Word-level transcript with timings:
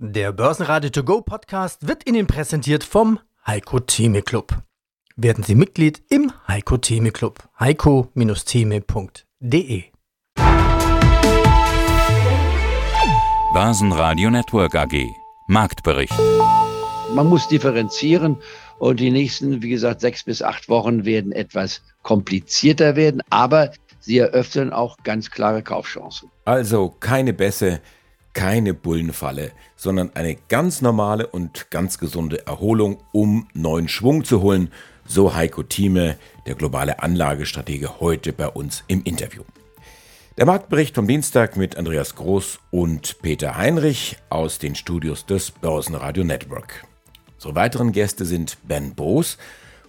Der 0.00 0.30
Börsenradio 0.30 0.90
To 0.90 1.02
Go 1.02 1.22
Podcast 1.22 1.88
wird 1.88 2.08
Ihnen 2.08 2.28
präsentiert 2.28 2.84
vom 2.84 3.18
Heiko 3.44 3.80
Theme 3.80 4.22
Club. 4.22 4.56
Werden 5.16 5.42
Sie 5.42 5.56
Mitglied 5.56 6.00
im 6.08 6.30
Heiko 6.46 6.76
Theme 6.76 7.10
Club. 7.10 7.40
heiko-theme.de 7.58 9.82
Börsenradio 13.52 14.30
Network 14.30 14.76
AG 14.76 15.04
Marktbericht. 15.48 16.14
Man 17.12 17.26
muss 17.26 17.48
differenzieren 17.48 18.36
und 18.78 19.00
die 19.00 19.10
nächsten, 19.10 19.62
wie 19.62 19.70
gesagt, 19.70 20.00
sechs 20.00 20.22
bis 20.22 20.42
acht 20.42 20.68
Wochen 20.68 21.06
werden 21.06 21.32
etwas 21.32 21.82
komplizierter 22.04 22.94
werden, 22.94 23.20
aber 23.30 23.72
sie 23.98 24.18
eröffnen 24.18 24.72
auch 24.72 24.96
ganz 25.02 25.32
klare 25.32 25.64
Kaufchancen. 25.64 26.30
Also 26.44 26.94
keine 27.00 27.32
Bässe, 27.32 27.80
keine 28.32 28.74
Bullenfalle, 28.74 29.52
sondern 29.76 30.10
eine 30.14 30.36
ganz 30.48 30.80
normale 30.82 31.26
und 31.26 31.70
ganz 31.70 31.98
gesunde 31.98 32.46
Erholung, 32.46 32.98
um 33.12 33.48
neuen 33.54 33.88
Schwung 33.88 34.24
zu 34.24 34.42
holen. 34.42 34.72
So 35.06 35.34
Heiko 35.34 35.62
Thieme, 35.62 36.16
der 36.46 36.54
globale 36.54 37.02
Anlagestratege, 37.02 38.00
heute 38.00 38.32
bei 38.32 38.48
uns 38.48 38.84
im 38.86 39.02
Interview. 39.02 39.42
Der 40.36 40.46
Marktbericht 40.46 40.94
vom 40.94 41.08
Dienstag 41.08 41.56
mit 41.56 41.76
Andreas 41.76 42.14
Groß 42.14 42.60
und 42.70 43.20
Peter 43.22 43.56
Heinrich 43.56 44.18
aus 44.30 44.58
den 44.58 44.76
Studios 44.76 45.26
des 45.26 45.50
Börsenradio 45.50 46.22
Network. 46.22 46.84
Unsere 47.34 47.56
weiteren 47.56 47.90
Gäste 47.90 48.24
sind 48.24 48.56
Ben 48.62 48.94
Boos, 48.94 49.36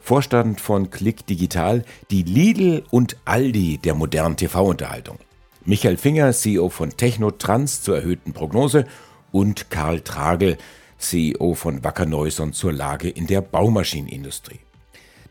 Vorstand 0.02 0.60
von 0.60 0.90
Click 0.90 1.28
Digital, 1.28 1.84
die 2.10 2.24
Lidl 2.24 2.84
und 2.90 3.18
Aldi 3.26 3.78
der 3.78 3.94
modernen 3.94 4.38
TV-Unterhaltung. 4.38 5.20
Michael 5.66 5.98
Finger, 5.98 6.32
CEO 6.32 6.70
von 6.70 6.96
Technotrans 6.96 7.82
zur 7.82 7.98
erhöhten 7.98 8.32
Prognose 8.34 8.86
und 9.32 9.70
Karl 9.70 10.00
Tragel, 10.02 10.58
CEO 10.98 11.54
von 11.54 11.84
Wacker 11.84 12.06
Neuson 12.06 12.54
zur 12.54 12.72
Lage 12.72 13.10
in 13.10 13.28
der 13.28 13.42
Baumaschinenindustrie. 13.42 14.62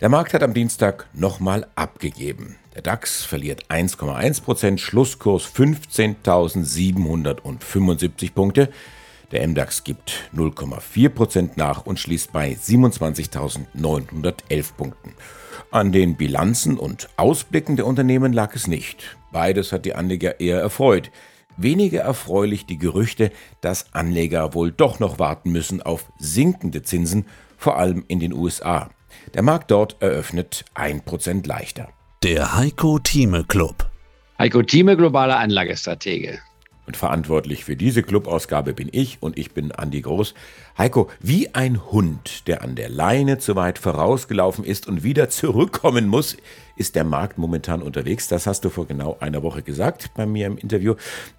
Der 0.01 0.11
Markt 0.11 0.35
hat 0.35 0.45
am 0.45 0.55
Dienstag 0.55 1.09
nochmal 1.13 1.67
abgegeben. 1.75 2.55
Der 2.75 2.83
DAX 2.83 3.25
verliert 3.25 3.67
1,1%, 3.69 4.79
Schlusskurs 4.79 5.45
15.775 5.47 8.33
Punkte. 8.33 8.71
Der 9.33 9.49
MDAX 9.49 9.83
gibt 9.83 10.31
0,4% 10.37 11.51
nach 11.57 11.85
und 11.85 11.99
schließt 11.99 12.33
bei 12.33 12.53
27.911 12.53 14.75
Punkten. 14.75 15.15
An 15.71 15.93
den 15.93 16.17
Bilanzen 16.17 16.79
und 16.79 17.11
Ausblicken 17.17 17.77
der 17.77 17.87
Unternehmen 17.87 18.33
lag 18.33 18.55
es 18.55 18.69
nicht. 18.69 19.18
Beides 19.33 19.73
hat 19.73 19.85
die 19.85 19.95
Anleger 19.95 20.41
eher 20.41 20.61
erfreut. 20.61 21.11
Weniger 21.57 22.01
erfreulich 22.01 22.67
die 22.67 22.79
Gerüchte, 22.79 23.33
dass 23.61 23.93
Anleger 23.93 24.55
wohl 24.55 24.71
doch 24.71 25.01
noch 25.01 25.19
warten 25.19 25.51
müssen 25.51 25.83
auf 25.83 26.07
sinkende 26.19 26.83
Zinsen, 26.83 27.27
vor 27.57 27.79
allem 27.79 28.05
in 28.07 28.21
den 28.21 28.33
USA. 28.33 28.91
Der 29.35 29.43
Markt 29.43 29.71
dort 29.71 29.97
eröffnet 30.01 30.65
1% 30.75 31.47
leichter. 31.47 31.89
Der 32.23 32.57
Heiko 32.57 32.99
Thieme 32.99 33.45
Club. 33.45 33.89
Heiko 34.39 34.63
Thieme, 34.63 34.97
globaler 34.97 35.39
Anlagestratege. 35.39 36.39
Und 36.89 36.97
verantwortlich 36.97 37.67
für 37.67 37.77
diese 37.77 38.03
Clubausgabe 38.03 38.73
bin 38.73 38.89
ich 38.91 39.19
und 39.21 39.37
ich 39.37 39.53
bin 39.53 39.73
Andi 39.73 40.01
Groß. 40.01 40.33
Heiko, 40.79 41.11
wie 41.21 41.55
ein 41.55 41.85
Hund, 41.93 42.49
der 42.49 42.63
an 42.63 42.77
der 42.77 42.89
Leine 42.89 43.37
zu 43.37 43.57
weit 43.57 43.79
vorausgelaufen 43.79 44.65
ist 44.65 44.89
und 44.89 45.03
wieder 45.03 45.29
zurückkommen 45.29 46.09
muss, 46.09 46.39
ist 46.77 46.97
der 46.97 47.05
Markt 47.05 47.37
momentan 47.37 47.83
unterwegs. 47.83 48.27
Das 48.29 48.47
hast 48.47 48.65
du 48.65 48.71
vor 48.71 48.87
genau 48.87 49.19
einer 49.21 49.43
Woche 49.43 49.61
gesagt 49.61 50.13
bei 50.15 50.25
mir 50.25 50.47
im 50.47 50.57
Interview. 50.57 50.95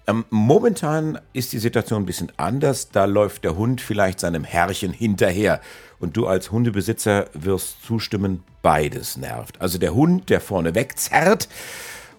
Ähm, 0.06 0.24
momentan 0.30 1.18
ist 1.32 1.52
die 1.52 1.58
Situation 1.58 2.04
ein 2.04 2.06
bisschen 2.06 2.30
anders. 2.36 2.90
Da 2.90 3.06
läuft 3.06 3.42
der 3.42 3.56
Hund 3.56 3.80
vielleicht 3.80 4.20
seinem 4.20 4.44
Herrchen 4.44 4.92
hinterher. 4.92 5.60
Und 5.98 6.16
du 6.16 6.28
als 6.28 6.52
Hundebesitzer 6.52 7.26
wirst 7.32 7.82
zustimmen, 7.84 8.44
beides 8.62 9.16
nervt. 9.16 9.60
Also 9.60 9.78
der 9.78 9.96
Hund, 9.96 10.30
der 10.30 10.40
vorne 10.40 10.76
wegzerrt 10.76 11.48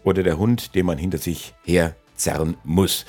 oder 0.04 0.22
der 0.22 0.38
Hund, 0.38 0.76
den 0.76 0.86
man 0.86 0.98
hinter 0.98 1.18
sich 1.18 1.54
her 1.64 1.96
zerren 2.22 2.56
muss. 2.64 3.06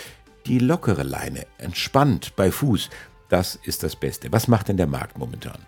Die 0.47 0.59
lockere 0.59 1.05
Leine, 1.05 1.47
entspannt 1.59 2.33
bei 2.37 2.51
Fuß, 2.51 2.91
das 3.29 3.59
ist 3.65 3.83
das 3.83 3.97
Beste. 3.97 4.33
Was 4.33 4.49
macht 4.49 4.69
denn 4.69 4.77
der 4.77 4.87
Markt 4.87 5.19
momentan? 5.19 5.59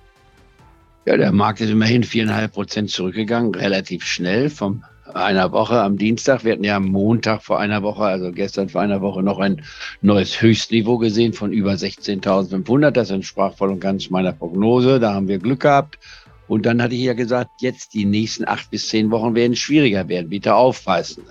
Ja, 1.06 1.16
der 1.16 1.32
Markt 1.32 1.60
ist 1.60 1.70
immerhin 1.70 2.02
viereinhalb 2.02 2.52
Prozent 2.52 2.90
zurückgegangen, 2.90 3.54
relativ 3.54 4.04
schnell 4.04 4.50
von 4.50 4.84
einer 5.12 5.52
Woche 5.52 5.80
am 5.80 5.98
Dienstag. 5.98 6.44
Wir 6.44 6.52
hatten 6.52 6.64
ja 6.64 6.76
am 6.76 6.86
Montag 6.86 7.42
vor 7.42 7.60
einer 7.60 7.82
Woche, 7.82 8.04
also 8.04 8.32
gestern 8.32 8.68
vor 8.68 8.80
einer 8.80 9.00
Woche, 9.00 9.22
noch 9.22 9.38
ein 9.38 9.62
neues 10.00 10.40
Höchstniveau 10.40 10.98
gesehen 10.98 11.32
von 11.32 11.52
über 11.52 11.72
16.500. 11.72 12.90
Das 12.90 13.10
entsprach 13.10 13.54
voll 13.54 13.70
und 13.70 13.80
ganz 13.80 14.10
meiner 14.10 14.32
Prognose. 14.32 14.98
Da 14.98 15.14
haben 15.14 15.28
wir 15.28 15.38
Glück 15.38 15.60
gehabt. 15.60 15.98
Und 16.46 16.66
dann 16.66 16.82
hatte 16.82 16.94
ich 16.94 17.02
ja 17.02 17.14
gesagt, 17.14 17.50
jetzt 17.60 17.94
die 17.94 18.04
nächsten 18.04 18.46
acht 18.46 18.70
bis 18.70 18.88
zehn 18.88 19.10
Wochen 19.10 19.34
werden 19.34 19.56
schwieriger 19.56 20.08
werden. 20.08 20.28
Bitte 20.28 20.54
aufpassen. 20.54 21.22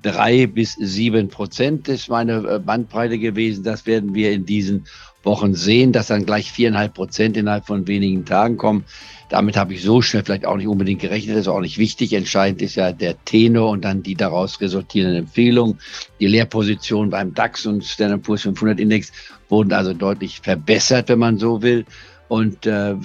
Drei 0.00 0.46
bis 0.46 0.74
sieben 0.74 1.28
Prozent 1.28 1.88
ist 1.88 2.08
meine 2.08 2.38
äh, 2.48 2.58
Bandbreite 2.58 3.18
gewesen. 3.18 3.64
Das 3.64 3.86
werden 3.86 4.14
wir 4.14 4.32
in 4.32 4.46
diesen 4.46 4.86
Wochen 5.24 5.54
sehen, 5.54 5.92
dass 5.92 6.08
dann 6.08 6.26
gleich 6.26 6.50
viereinhalb 6.50 6.94
Prozent 6.94 7.36
innerhalb 7.36 7.66
von 7.66 7.86
wenigen 7.86 8.24
Tagen 8.24 8.56
kommen. 8.56 8.84
Damit 9.28 9.56
habe 9.56 9.72
ich 9.72 9.82
so 9.82 10.02
schnell 10.02 10.24
vielleicht 10.24 10.44
auch 10.44 10.56
nicht 10.56 10.66
unbedingt 10.66 11.00
gerechnet. 11.00 11.36
Das 11.36 11.42
ist 11.42 11.48
auch 11.48 11.60
nicht 11.60 11.78
wichtig. 11.78 12.12
Entscheidend 12.12 12.60
ist 12.60 12.74
ja 12.74 12.92
der 12.92 13.16
Tenor 13.24 13.70
und 13.70 13.84
dann 13.84 14.02
die 14.02 14.14
daraus 14.14 14.60
resultierenden 14.60 15.20
Empfehlungen. 15.20 15.78
Die 16.20 16.26
Leerposition 16.26 17.10
beim 17.10 17.32
DAX 17.32 17.64
und 17.64 17.84
Standard 17.84 18.22
Poor's 18.22 18.42
500 18.42 18.78
Index 18.78 19.12
wurden 19.48 19.72
also 19.72 19.94
deutlich 19.94 20.40
verbessert, 20.40 21.08
wenn 21.08 21.20
man 21.20 21.38
so 21.38 21.62
will. 21.62 21.86
Und 22.28 22.66
äh, 22.66 22.96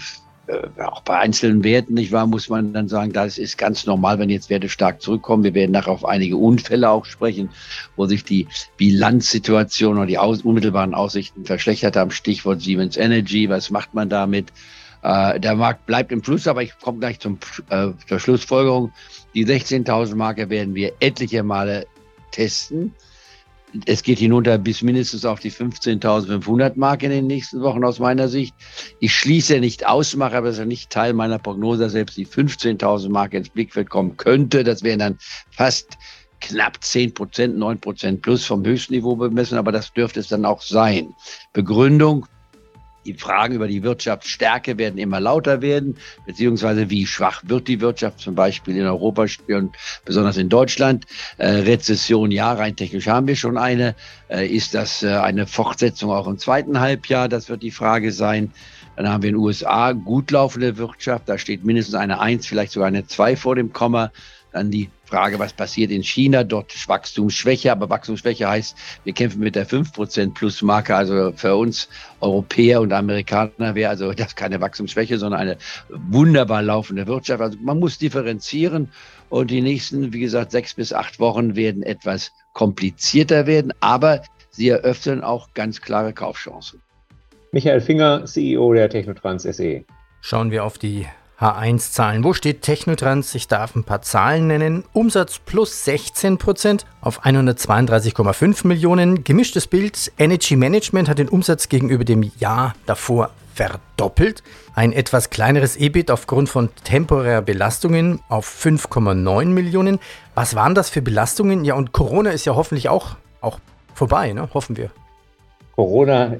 auch 0.86 1.02
bei 1.02 1.18
einzelnen 1.18 1.64
Werten, 1.64 1.94
nicht 1.94 2.12
wahr, 2.12 2.28
muss 2.28 2.50
man 2.50 2.74
dann 2.74 2.88
sagen, 2.88 3.12
das 3.12 3.38
ist 3.38 3.58
ganz 3.58 3.86
normal, 3.86 4.20
wenn 4.20 4.30
jetzt 4.30 4.50
Werte 4.50 4.70
stark 4.70 5.02
zurückkommen. 5.02 5.44
Wir 5.44 5.54
werden 5.54 5.72
nachher 5.72 5.92
auf 5.92 6.06
einige 6.06 6.38
Unfälle 6.38 6.90
auch 6.90 7.06
sprechen, 7.06 7.50
wo 7.96 8.06
sich 8.06 8.24
die 8.24 8.48
Bilanzsituation 8.78 9.98
oder 9.98 10.06
die 10.06 10.18
unmittelbaren 10.18 10.94
Aussichten 10.94 11.46
verschlechtert 11.46 11.96
haben. 11.96 12.12
Stichwort 12.12 12.62
Siemens 12.62 12.98
Energy. 12.98 13.50
Was 13.50 13.70
macht 13.70 13.94
man 13.94 14.10
damit? 14.10 14.54
Äh, 15.04 15.40
der 15.40 15.56
Markt 15.56 15.86
bleibt 15.86 16.12
im 16.12 16.24
Fluss, 16.24 16.48
aber 16.48 16.64
ich 16.64 16.78
komme 16.80 17.00
gleich 17.00 17.20
zum, 17.20 17.40
äh, 17.70 17.90
zur 18.08 18.20
Schlussfolgerung. 18.20 18.92
Die 19.34 19.46
16.000 19.46 20.16
Marke 20.16 20.50
werden 20.50 20.76
wir 20.76 20.94
etliche 21.00 21.44
Male 21.44 21.88
testen 22.32 22.94
es 23.86 24.02
geht 24.02 24.20
hinunter 24.20 24.58
bis 24.58 24.82
mindestens 24.82 25.26
auf 25.26 25.40
die 25.40 25.52
15.500 25.52 26.74
Mark 26.76 27.04
in 27.04 27.12
den 27.12 27.28
nächsten 27.28 27.62
Wochen 27.62 27.84
aus 27.84 28.00
meiner 28.00 28.28
Sicht. 28.28 28.56
Ich 29.00 29.14
schließe 29.14 29.60
nicht 29.60 29.86
aus, 29.86 30.16
mache 30.16 30.38
aber 30.38 30.48
das 30.48 30.60
ist 30.60 30.66
nicht 30.66 30.90
Teil 30.90 31.14
meiner 31.14 31.38
Prognose, 31.38 31.84
dass 31.84 31.92
selbst 31.92 32.18
die 32.18 32.26
15.000 32.26 33.10
Mark 33.10 33.34
ins 33.34 33.50
Blickfeld 33.50 33.90
kommen 33.90 34.16
könnte. 34.18 34.64
Das 34.64 34.84
wären 34.84 35.00
dann 35.00 35.18
fast 35.52 35.98
knapp 36.40 36.84
10 36.84 37.14
Prozent, 37.14 37.58
9 37.58 37.80
Prozent 37.80 38.22
plus 38.22 38.46
vom 38.46 38.64
Höchstniveau 38.66 39.16
bemessen, 39.16 39.58
aber 39.58 39.72
das 39.72 39.92
dürfte 39.94 40.20
es 40.20 40.28
dann 40.30 40.46
auch 40.46 40.62
sein. 40.62 41.14
Begründung, 41.54 42.26
die 43.08 43.14
Fragen 43.14 43.56
über 43.56 43.68
die 43.68 43.84
Wirtschaftsstärke 43.84 44.78
werden 44.78 44.98
immer 44.98 45.20
lauter 45.20 45.62
werden, 45.62 45.98
beziehungsweise 46.26 46.90
wie 46.90 47.08
schwach 47.08 47.42
wird 47.46 47.68
die 47.68 47.80
Wirtschaft 47.80 48.20
zum 48.20 48.36
Beispiel 48.36 48.76
in 48.76 48.86
Europa 48.86 49.26
und 49.48 49.76
besonders 50.04 50.38
in 50.38 50.50
Deutschland. 50.50 51.06
Äh, 51.38 51.48
Rezession, 51.48 52.32
ja, 52.32 52.52
rein 52.54 52.76
technisch 52.76 53.08
haben 53.08 53.28
wir 53.28 53.36
schon 53.36 53.58
eine. 53.58 53.96
Äh, 54.28 54.48
ist 54.48 54.74
das 54.74 55.04
äh, 55.04 55.08
eine 55.08 55.48
Fortsetzung 55.48 56.12
auch 56.12 56.28
im 56.28 56.38
zweiten 56.38 56.80
Halbjahr? 56.80 57.30
Das 57.30 57.48
wird 57.50 57.64
die 57.64 57.72
Frage 57.72 58.12
sein. 58.12 58.52
Dann 58.98 59.08
haben 59.08 59.24
wir 59.24 59.30
in 59.30 59.36
den 59.36 59.44
USA 59.44 59.94
gut 59.94 60.32
laufende 60.32 60.78
Wirtschaft. 60.78 61.30
Da 61.30 61.38
steht 61.38 61.64
mindestens 61.64 61.96
eine 61.96 62.20
Eins, 62.20 62.48
vielleicht 62.48 62.74
sogar 62.74 62.88
eine 62.88 63.06
Zwei 63.06 63.36
vor 63.36 63.56
dem 63.56 63.72
Komma. 63.72 64.12
Dann 64.58 64.72
die 64.72 64.90
Frage, 65.06 65.38
was 65.38 65.54
passiert 65.54 65.92
in 65.92 66.04
China? 66.04 66.44
Dort 66.44 66.74
ist 66.74 66.90
Wachstumsschwäche, 66.90 67.72
aber 67.72 67.92
Wachstumsschwäche 67.92 68.50
heißt, 68.50 68.76
wir 69.04 69.14
kämpfen 69.14 69.40
mit 69.40 69.56
der 69.56 69.68
5% 69.68 70.34
Plus-Marke. 70.34 70.96
Also 70.96 71.32
für 71.36 71.56
uns 71.56 71.90
Europäer 72.22 72.82
und 72.82 72.92
Amerikaner 72.92 73.76
wäre 73.76 73.92
also 73.92 74.14
das 74.14 74.36
keine 74.36 74.60
Wachstumsschwäche, 74.60 75.20
sondern 75.20 75.42
eine 75.42 75.58
wunderbar 75.90 76.64
laufende 76.64 77.06
Wirtschaft. 77.06 77.40
Also 77.40 77.60
man 77.62 77.78
muss 77.78 78.00
differenzieren 78.00 78.90
und 79.30 79.52
die 79.52 79.62
nächsten, 79.62 80.12
wie 80.12 80.22
gesagt, 80.22 80.50
sechs 80.50 80.74
bis 80.74 80.92
acht 80.92 81.20
Wochen 81.20 81.56
werden 81.56 81.84
etwas 81.84 82.32
komplizierter 82.54 83.46
werden, 83.46 83.72
aber 83.80 84.24
sie 84.50 84.70
eröffnen 84.70 85.24
auch 85.24 85.54
ganz 85.54 85.82
klare 85.82 86.14
Kaufchancen. 86.14 86.82
Michael 87.52 87.80
Finger, 87.80 88.26
CEO 88.26 88.74
der 88.74 88.90
Technotrans 88.90 89.44
SE. 89.44 89.86
Schauen 90.22 90.50
wir 90.50 90.64
auf 90.64 90.80
die 90.80 91.06
H1-Zahlen. 91.40 92.24
Wo 92.24 92.34
steht 92.34 92.64
Technotrans? 92.64 93.36
Ich 93.36 93.48
darf 93.48 93.76
ein 93.76 93.84
paar 93.84 94.02
Zahlen 94.02 94.48
nennen. 94.48 94.84
Umsatz 94.94 95.38
plus 95.38 95.86
16% 95.86 96.84
auf 97.02 97.24
132,5 97.24 98.66
Millionen. 98.66 99.24
Gemischtes 99.24 99.68
Bild. 99.68 100.12
Energy 100.18 100.56
Management 100.56 101.10
hat 101.10 101.20
den 101.20 101.30
Umsatz 101.30 101.70
gegenüber 101.70 102.04
dem 102.06 102.24
Jahr 102.40 102.74
davor 102.88 103.30
verdoppelt. 103.54 104.42
Ein 104.74 104.94
etwas 104.94 105.30
kleineres 105.30 105.78
EBIT 105.78 106.10
aufgrund 106.12 106.50
von 106.50 106.70
temporärer 106.84 107.42
Belastungen 107.42 108.20
auf 108.30 108.48
5,9 108.48 109.46
Millionen. 109.46 110.00
Was 110.34 110.56
waren 110.56 110.74
das 110.74 110.90
für 110.90 111.02
Belastungen? 111.02 111.66
Ja, 111.66 111.76
und 111.76 111.92
Corona 111.92 112.32
ist 112.32 112.46
ja 112.46 112.56
hoffentlich 112.56 112.90
auch, 112.90 113.16
auch 113.42 113.60
vorbei, 113.94 114.34
ne? 114.34 114.50
hoffen 114.54 114.78
wir. 114.78 114.92
Corona 115.76 116.38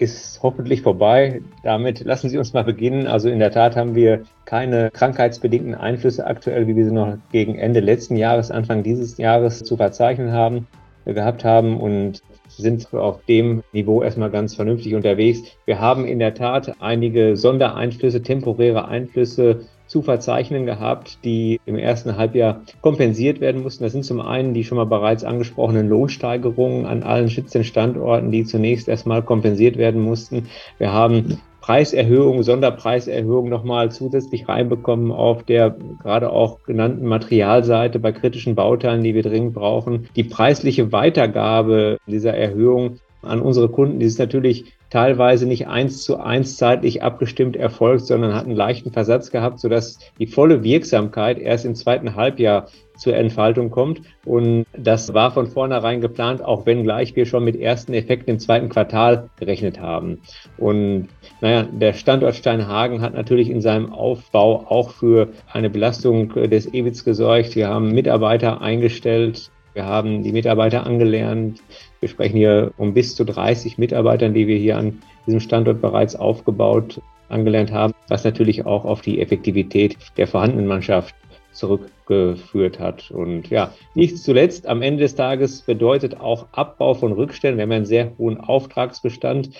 ist 0.00 0.40
hoffentlich 0.42 0.80
vorbei. 0.80 1.42
Damit 1.62 2.00
lassen 2.00 2.30
Sie 2.30 2.38
uns 2.38 2.54
mal 2.54 2.64
beginnen. 2.64 3.06
Also 3.06 3.28
in 3.28 3.38
der 3.38 3.50
Tat 3.50 3.76
haben 3.76 3.94
wir 3.94 4.22
keine 4.46 4.90
krankheitsbedingten 4.90 5.74
Einflüsse 5.74 6.26
aktuell, 6.26 6.66
wie 6.66 6.74
wir 6.74 6.86
sie 6.86 6.92
noch 6.92 7.18
gegen 7.32 7.56
Ende 7.56 7.80
letzten 7.80 8.16
Jahres, 8.16 8.50
Anfang 8.50 8.82
dieses 8.82 9.18
Jahres 9.18 9.62
zu 9.62 9.76
verzeichnen 9.76 10.32
haben, 10.32 10.66
äh, 11.04 11.12
gehabt 11.12 11.44
haben 11.44 11.78
und 11.78 12.22
sind 12.48 12.92
auf 12.94 13.24
dem 13.26 13.62
Niveau 13.72 14.02
erstmal 14.02 14.30
ganz 14.30 14.54
vernünftig 14.54 14.94
unterwegs. 14.94 15.42
Wir 15.66 15.80
haben 15.80 16.06
in 16.06 16.18
der 16.18 16.34
Tat 16.34 16.76
einige 16.80 17.36
Sondereinflüsse, 17.36 18.22
temporäre 18.22 18.88
Einflüsse 18.88 19.66
zu 19.90 20.02
verzeichnen 20.02 20.66
gehabt, 20.66 21.18
die 21.24 21.60
im 21.66 21.76
ersten 21.76 22.16
Halbjahr 22.16 22.60
kompensiert 22.80 23.40
werden 23.40 23.64
mussten. 23.64 23.82
Das 23.82 23.92
sind 23.92 24.04
zum 24.04 24.20
einen 24.20 24.54
die 24.54 24.62
schon 24.62 24.76
mal 24.76 24.86
bereits 24.86 25.24
angesprochenen 25.24 25.88
Lohnsteigerungen 25.88 26.86
an 26.86 27.02
allen 27.02 27.26
17 27.26 27.64
Standorten, 27.64 28.30
die 28.30 28.44
zunächst 28.44 28.88
erstmal 28.88 29.22
kompensiert 29.22 29.78
werden 29.78 30.00
mussten. 30.00 30.46
Wir 30.78 30.92
haben 30.92 31.40
Preiserhöhungen, 31.60 32.44
Sonderpreiserhöhungen 32.44 33.50
nochmal 33.50 33.90
zusätzlich 33.90 34.48
reinbekommen 34.48 35.10
auf 35.10 35.42
der 35.42 35.76
gerade 36.00 36.30
auch 36.30 36.62
genannten 36.62 37.06
Materialseite 37.06 37.98
bei 37.98 38.12
kritischen 38.12 38.54
Bauteilen, 38.54 39.02
die 39.02 39.16
wir 39.16 39.24
dringend 39.24 39.54
brauchen. 39.54 40.08
Die 40.14 40.24
preisliche 40.24 40.92
Weitergabe 40.92 41.98
dieser 42.06 42.34
Erhöhung 42.34 43.00
an 43.22 43.42
unsere 43.42 43.68
Kunden, 43.68 43.98
die 43.98 44.06
ist 44.06 44.20
natürlich 44.20 44.66
teilweise 44.90 45.46
nicht 45.46 45.68
eins 45.68 46.02
zu 46.02 46.18
eins 46.18 46.56
zeitlich 46.56 47.02
abgestimmt 47.02 47.56
erfolgt, 47.56 48.06
sondern 48.06 48.34
hat 48.34 48.44
einen 48.44 48.56
leichten 48.56 48.92
Versatz 48.92 49.30
gehabt, 49.30 49.60
sodass 49.60 49.98
die 50.18 50.26
volle 50.26 50.62
Wirksamkeit 50.62 51.38
erst 51.38 51.64
im 51.64 51.74
zweiten 51.74 52.16
Halbjahr 52.16 52.66
zur 52.96 53.14
Entfaltung 53.14 53.70
kommt. 53.70 54.02
Und 54.26 54.66
das 54.76 55.14
war 55.14 55.30
von 55.30 55.46
vornherein 55.46 56.00
geplant, 56.00 56.42
auch 56.44 56.66
wenn 56.66 56.82
gleich 56.82 57.16
wir 57.16 57.24
schon 57.24 57.44
mit 57.44 57.56
ersten 57.56 57.94
Effekten 57.94 58.34
im 58.34 58.38
zweiten 58.38 58.68
Quartal 58.68 59.30
gerechnet 59.38 59.80
haben. 59.80 60.20
Und 60.58 61.08
naja, 61.40 61.62
der 61.62 61.94
Standort 61.94 62.34
Steinhagen 62.34 63.00
hat 63.00 63.14
natürlich 63.14 63.48
in 63.48 63.62
seinem 63.62 63.92
Aufbau 63.92 64.66
auch 64.68 64.90
für 64.90 65.28
eine 65.50 65.70
Belastung 65.70 66.28
des 66.28 66.66
EBITs 66.66 67.04
gesorgt. 67.04 67.54
Wir 67.54 67.68
haben 67.68 67.92
Mitarbeiter 67.92 68.60
eingestellt, 68.60 69.50
wir 69.74 69.84
haben 69.84 70.22
die 70.22 70.32
Mitarbeiter 70.32 70.86
angelernt. 70.86 71.62
Wir 72.00 72.08
sprechen 72.08 72.36
hier 72.36 72.72
um 72.76 72.94
bis 72.94 73.14
zu 73.14 73.24
30 73.24 73.78
Mitarbeitern, 73.78 74.34
die 74.34 74.46
wir 74.46 74.58
hier 74.58 74.76
an 74.76 75.00
diesem 75.26 75.40
Standort 75.40 75.80
bereits 75.80 76.16
aufgebaut 76.16 77.00
angelernt 77.28 77.72
haben, 77.72 77.94
was 78.08 78.24
natürlich 78.24 78.66
auch 78.66 78.84
auf 78.84 79.00
die 79.00 79.20
Effektivität 79.20 79.96
der 80.16 80.26
vorhandenen 80.26 80.66
Mannschaft 80.66 81.14
zurückgeführt 81.52 82.78
hat. 82.78 83.10
Und 83.10 83.50
ja, 83.50 83.72
nicht 83.94 84.18
zuletzt 84.18 84.66
am 84.66 84.82
Ende 84.82 85.02
des 85.02 85.14
Tages 85.14 85.62
bedeutet 85.62 86.20
auch 86.20 86.46
Abbau 86.52 86.94
von 86.94 87.12
Rückständen. 87.12 87.58
Wir 87.58 87.62
haben 87.62 87.72
einen 87.72 87.84
sehr 87.84 88.12
hohen 88.18 88.40
Auftragsbestand. 88.40 89.50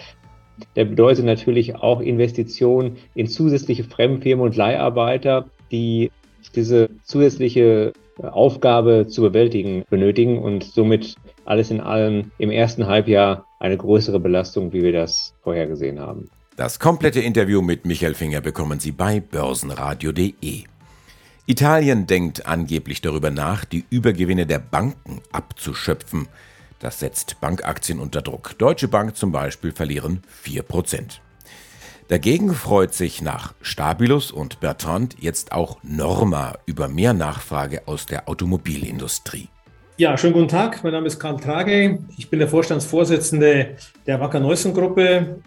Der 0.77 0.85
bedeutet 0.85 1.25
natürlich 1.25 1.77
auch 1.77 2.01
Investitionen 2.01 2.97
in 3.15 3.27
zusätzliche 3.27 3.85
Fremdfirmen 3.85 4.45
und 4.45 4.56
Leiharbeiter, 4.56 5.47
die 5.71 6.11
diese 6.55 6.91
zusätzliche 7.03 7.93
Aufgabe 8.22 9.06
zu 9.08 9.22
bewältigen 9.22 9.84
benötigen 9.90 10.38
und 10.38 10.64
somit 10.64 11.17
alles 11.44 11.70
in 11.70 11.81
allem 11.81 12.31
im 12.38 12.50
ersten 12.50 12.87
Halbjahr 12.87 13.46
eine 13.58 13.76
größere 13.76 14.20
Belastung, 14.20 14.72
wie 14.72 14.82
wir 14.82 14.93
das 14.93 15.34
vorhergesehen 15.43 16.00
haben. 16.00 16.28
Das 16.56 16.78
komplette 16.78 17.20
Interview 17.20 17.62
mit 17.62 17.87
Michael 17.87 18.14
Finger 18.14 18.40
bekommen 18.40 18.81
Sie 18.81 18.93
bei 18.93 19.20
börsenradio.de. 19.20 20.64
Italien 21.46 22.06
denkt 22.06 22.46
angeblich 22.46 23.00
darüber 23.00 23.31
nach, 23.31 23.64
die 23.64 23.84
Übergewinne 23.90 24.46
der 24.46 24.58
Banken 24.58 25.20
abzuschöpfen. 25.32 26.28
Das 26.78 27.00
setzt 27.00 27.40
Bankaktien 27.40 27.99
unter 27.99 28.22
Druck. 28.22 28.56
Deutsche 28.58 28.88
Bank 28.88 29.17
zum 29.17 29.32
Beispiel 29.32 29.72
verlieren 29.72 30.22
4%. 30.44 31.20
Dagegen 32.11 32.53
freut 32.55 32.93
sich 32.93 33.23
nach 33.23 33.55
Stabilus 33.62 34.33
und 34.33 34.59
Bertrand 34.59 35.15
jetzt 35.21 35.53
auch 35.53 35.79
Norma 35.85 36.55
über 36.67 36.89
mehr 36.89 37.15
Nachfrage 37.15 37.83
aus 37.87 38.07
der 38.07 38.29
Automobilindustrie. 38.29 39.47
Ja, 39.97 40.19
schönen 40.19 40.33
guten 40.33 40.49
Tag. 40.49 40.83
Mein 40.83 40.93
Name 40.93 41.07
ist 41.07 41.21
Karl 41.21 41.37
Trage. 41.37 42.01
Ich 42.17 42.29
bin 42.29 42.41
der 42.41 42.49
Vorstandsvorsitzende 42.49 43.77
der 44.09 44.19
Wacker 44.19 44.41
Neuson 44.41 44.75
Gruppe. 44.75 45.41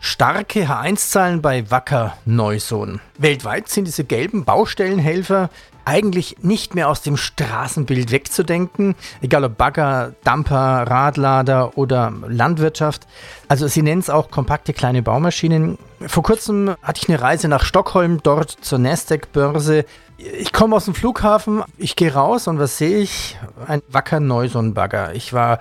Starke 0.00 0.66
H1-Zahlen 0.66 1.42
bei 1.42 1.70
Wacker 1.70 2.16
Neuson. 2.24 3.02
Weltweit 3.18 3.68
sind 3.68 3.86
diese 3.86 4.04
gelben 4.04 4.46
Baustellenhelfer 4.46 5.50
eigentlich 5.84 6.36
nicht 6.40 6.74
mehr 6.74 6.88
aus 6.88 7.02
dem 7.02 7.18
Straßenbild 7.18 8.10
wegzudenken, 8.10 8.94
egal 9.20 9.44
ob 9.44 9.58
Bagger, 9.58 10.14
Dumper, 10.24 10.84
Radlader 10.88 11.76
oder 11.76 12.10
Landwirtschaft. 12.26 13.06
Also 13.48 13.68
sie 13.68 13.82
nennen 13.82 14.00
es 14.00 14.08
auch 14.08 14.30
kompakte 14.30 14.72
kleine 14.72 15.02
Baumaschinen. 15.02 15.76
Vor 16.00 16.22
kurzem 16.22 16.76
hatte 16.82 17.00
ich 17.02 17.08
eine 17.08 17.20
Reise 17.20 17.48
nach 17.48 17.64
Stockholm, 17.64 18.20
dort 18.22 18.50
zur 18.50 18.78
Nasdaq-Börse. 18.78 19.84
Ich 20.18 20.52
komme 20.52 20.76
aus 20.76 20.84
dem 20.84 20.94
Flughafen, 20.94 21.62
ich 21.78 21.96
gehe 21.96 22.12
raus 22.12 22.48
und 22.48 22.58
was 22.58 22.76
sehe 22.78 22.98
ich? 22.98 23.38
Ein 23.66 23.82
Wacker 23.88 24.20
Neuson-Bagger. 24.20 25.14
Ich 25.14 25.32
war 25.32 25.58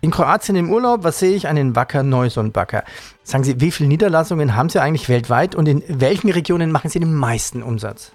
in 0.00 0.10
Kroatien 0.10 0.56
im 0.56 0.70
Urlaub, 0.70 1.04
was 1.04 1.20
sehe 1.20 1.34
ich? 1.36 1.46
Einen 1.46 1.76
Wacker 1.76 2.02
Neuson-Bagger. 2.02 2.84
Sagen 3.22 3.44
Sie, 3.44 3.60
wie 3.60 3.70
viele 3.70 3.88
Niederlassungen 3.88 4.56
haben 4.56 4.68
Sie 4.68 4.80
eigentlich 4.80 5.08
weltweit 5.08 5.54
und 5.54 5.68
in 5.68 5.82
welchen 5.88 6.30
Regionen 6.30 6.72
machen 6.72 6.90
Sie 6.90 6.98
den 6.98 7.14
meisten 7.14 7.62
Umsatz? 7.62 8.12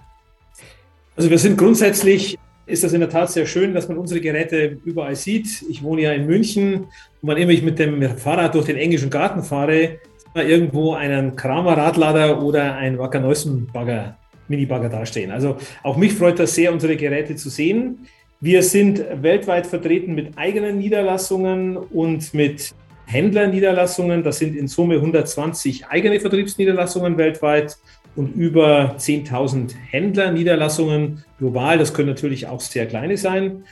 Also 1.16 1.30
wir 1.30 1.40
sind 1.40 1.58
grundsätzlich, 1.58 2.38
ist 2.66 2.84
das 2.84 2.94
in 2.94 3.00
der 3.00 3.10
Tat 3.10 3.32
sehr 3.32 3.46
schön, 3.46 3.74
dass 3.74 3.88
man 3.88 3.98
unsere 3.98 4.22
Geräte 4.22 4.78
überall 4.86 5.16
sieht. 5.16 5.64
Ich 5.70 5.84
wohne 5.84 6.02
ja 6.02 6.12
in 6.12 6.26
München 6.26 6.84
und 6.84 6.90
wann 7.22 7.38
immer 7.38 7.52
ich 7.52 7.64
mit 7.64 7.80
dem 7.80 8.18
Fahrrad 8.18 8.56
durch 8.56 8.66
den 8.66 8.78
englischen 8.78 9.10
Garten 9.10 9.44
fahre, 9.44 10.00
irgendwo 10.36 10.94
einen 10.94 11.36
Kramer 11.36 11.78
Radlader 11.78 12.42
oder 12.42 12.76
ein 12.76 12.98
Wacker 12.98 13.20
Neusen 13.20 13.68
Bagger, 13.68 14.18
Mini-Bagger 14.48 14.90
dastehen. 14.90 15.32
Also 15.32 15.58
auch 15.84 15.98
mich 15.98 16.14
freut 16.14 16.40
das 16.40 16.56
sehr, 16.56 16.72
unsere 16.72 16.96
Geräte 16.96 17.36
zu 17.36 17.50
sehen. 17.50 18.08
Wir 18.40 18.64
sind 18.64 19.04
weltweit 19.22 19.68
vertreten 19.68 20.16
mit 20.16 20.38
eigenen 20.38 20.80
Niederlassungen 20.80 21.78
und 21.78 22.34
mit 22.34 22.74
Händlerniederlassungen. 23.06 24.24
Das 24.24 24.40
sind 24.40 24.56
in 24.56 24.68
Summe 24.68 24.96
120 24.96 25.86
eigene 25.88 26.20
Vertriebsniederlassungen 26.20 27.18
weltweit 27.18 27.78
und 28.16 28.36
über 28.36 28.96
10.000 28.98 29.74
Händlerniederlassungen 29.90 31.24
global. 31.38 31.78
Das 31.78 31.94
können 31.94 32.10
natürlich 32.10 32.48
auch 32.48 32.62
sehr 32.62 32.88
kleine 32.88 33.18
sein. 33.18 33.64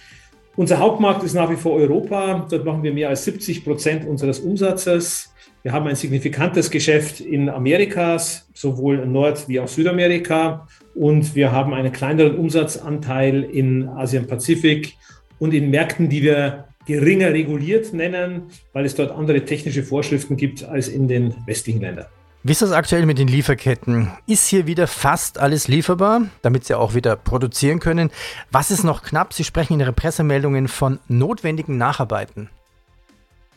Unser 0.55 0.79
Hauptmarkt 0.79 1.23
ist 1.23 1.33
nach 1.33 1.49
wie 1.49 1.55
vor 1.55 1.73
Europa. 1.73 2.45
Dort 2.49 2.65
machen 2.65 2.83
wir 2.83 2.93
mehr 2.93 3.09
als 3.09 3.23
70 3.25 3.63
Prozent 3.63 4.05
unseres 4.05 4.39
Umsatzes. 4.39 5.33
Wir 5.63 5.73
haben 5.73 5.87
ein 5.87 5.95
signifikantes 5.95 6.71
Geschäft 6.71 7.19
in 7.19 7.49
Amerikas, 7.49 8.49
sowohl 8.53 9.05
Nord- 9.05 9.47
wie 9.47 9.59
auch 9.59 9.67
Südamerika. 9.67 10.67
Und 10.95 11.35
wir 11.35 11.51
haben 11.51 11.73
einen 11.73 11.91
kleineren 11.91 12.37
Umsatzanteil 12.37 13.43
in 13.43 13.87
Asien-Pazifik 13.89 14.95
und 15.37 15.53
in 15.53 15.69
Märkten, 15.69 16.09
die 16.09 16.23
wir 16.23 16.65
geringer 16.85 17.33
reguliert 17.33 17.93
nennen, 17.93 18.43
weil 18.73 18.85
es 18.85 18.95
dort 18.95 19.11
andere 19.11 19.45
technische 19.45 19.83
Vorschriften 19.83 20.37
gibt 20.37 20.63
als 20.63 20.87
in 20.87 21.07
den 21.07 21.35
westlichen 21.45 21.81
Ländern. 21.81 22.07
Wie 22.41 22.53
ist 22.53 22.61
das 22.61 22.71
aktuell 22.71 23.05
mit 23.05 23.19
den 23.19 23.27
Lieferketten? 23.27 24.11
Ist 24.25 24.47
hier 24.47 24.65
wieder 24.65 24.87
fast 24.87 25.39
alles 25.39 25.67
lieferbar, 25.67 26.27
damit 26.41 26.63
Sie 26.63 26.73
auch 26.73 26.95
wieder 26.95 27.17
produzieren 27.17 27.81
können? 27.81 28.11
Was 28.49 28.71
ist 28.71 28.85
noch 28.85 29.03
knapp? 29.03 29.33
Sie 29.33 29.43
sprechen 29.43 29.73
in 29.73 29.81
Ihren 29.81 29.93
Pressemeldungen 29.93 30.69
von 30.69 30.99
notwendigen 31.09 31.77
Nacharbeiten. 31.77 32.49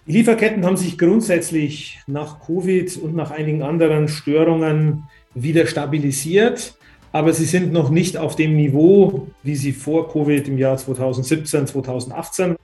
Die 0.09 0.13
Lieferketten 0.15 0.67
haben 0.67 0.77
sich 0.77 0.99
grundsätzlich 0.99 2.01
nach 2.09 2.45
Covid 2.45 2.97
und 2.97 3.15
nach 3.15 3.31
einigen 3.31 3.63
anderen 3.63 4.09
Störungen 4.09 5.05
wieder 5.33 5.69
stabilisiert, 5.69 6.75
aber 7.13 7.33
sie 7.33 7.45
sind 7.45 7.73
noch 7.73 7.89
nicht 7.89 8.17
auf 8.17 8.35
dem 8.35 8.57
Niveau, 8.57 9.29
wie 9.45 9.55
sie 9.55 9.71
vor 9.73 10.11
Covid 10.11 10.49
im 10.49 10.59
Jahr 10.59 10.77
2017, 10.77 11.69
2018 11.69 12.57